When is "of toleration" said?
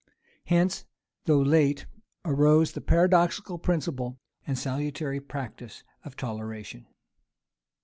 6.03-6.87